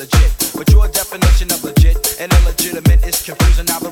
legit. 0.00 0.52
But 0.56 0.70
your 0.72 0.88
definition 0.88 1.52
of 1.52 1.62
legit 1.62 2.16
and 2.20 2.32
illegitimate 2.32 3.04
is 3.04 3.22
confusing. 3.22 3.68
I 3.68 3.89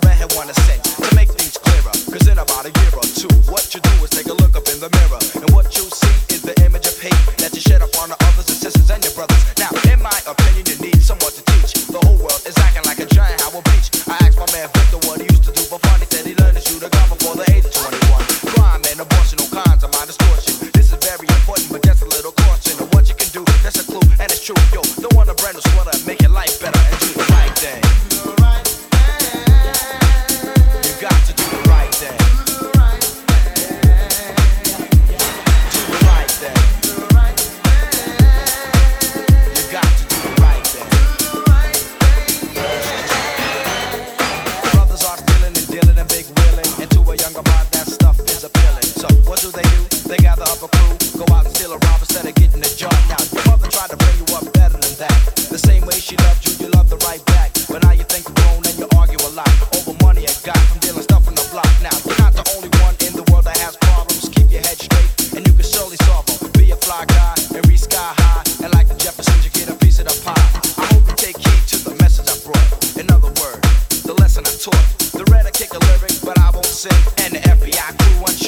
feeling 46.48 46.80
into 46.80 47.00
a 47.04 47.14
younger 47.16 47.44
mind. 47.44 47.68
That 47.76 47.86
stuff 47.86 48.18
is 48.20 48.44
appealing. 48.44 48.88
So 48.96 49.08
what 49.28 49.40
do 49.40 49.50
they 49.52 49.62
do? 49.62 49.80
They 50.08 50.16
gather 50.18 50.44
up 50.48 50.62
a 50.62 50.68
crew, 50.68 50.96
go 51.20 51.26
out 51.34 51.44
and 51.44 51.54
steal 51.54 51.72
a 51.72 51.78
rob 51.78 52.00
instead 52.00 52.26
of 52.26 52.34
getting 52.34 52.64
a 52.64 52.72
job. 52.72 52.96
Now 53.08 53.20
your 53.32 53.44
mother 53.48 53.68
tried 53.68 53.90
to 53.90 53.96
bring 53.96 54.16
you 54.16 54.28
up 54.36 54.44
better 54.52 54.78
than 54.80 54.94
that. 55.04 55.18
The 55.52 55.58
same 55.58 55.84
way 55.84 55.98
she 56.00 56.16
loved 56.24 56.46
you, 56.48 56.52
you 56.64 56.68
loved 56.72 56.90
her 56.90 57.00
right 57.08 57.24
back. 57.26 57.52
But 57.68 57.82
now 57.84 57.92
you 57.92 58.04
think 58.04 58.24
you're 58.28 58.38
grown 58.40 58.64
and 58.64 58.76
you 58.78 58.88
argue 58.96 59.20
a 59.20 59.32
lot 59.36 59.52
over 59.76 59.94
money 60.04 60.24
and 60.24 60.36
got 60.44 60.58
from 60.68 60.78
dealing 60.80 61.04
stuff 61.04 61.28
on 61.28 61.34
the 61.34 61.46
block. 61.52 61.70
Now 61.84 61.96
you're 62.06 62.18
not 62.18 62.32
the 62.32 62.44
only 62.56 62.70
one 62.80 62.96
in 63.04 63.12
the 63.12 63.24
world 63.30 63.44
that 63.44 63.58
has 63.58 63.76
problems. 63.76 64.28
Keep 64.32 64.48
your 64.50 64.64
head 64.64 64.78
straight 64.80 65.36
and 65.36 65.42
you 65.46 65.52
can 65.52 65.66
surely 65.66 65.98
solve 66.08 66.24
them. 66.26 66.50
Be 66.56 66.70
a 66.72 66.76
fly 66.76 67.04
guy. 67.04 67.27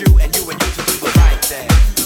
and 0.06 0.34
you 0.34 0.50
and 0.50 0.62
you 0.62 0.70
to 0.70 0.82
do 0.86 0.96
the 0.98 1.12
right 1.18 1.44
thing. 1.44 1.99